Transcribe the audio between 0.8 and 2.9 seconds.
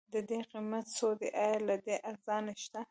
څو دی؟ ايا له دې ارزان شته؟